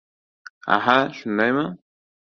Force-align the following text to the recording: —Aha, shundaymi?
—Aha, 0.77 0.97
shundaymi? 1.19 1.67